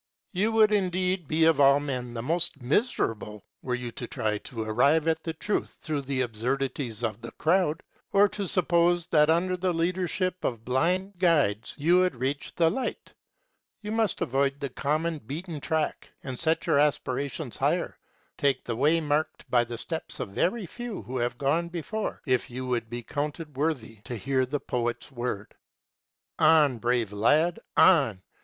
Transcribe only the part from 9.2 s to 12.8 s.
under the leadership of blind guides you would reach the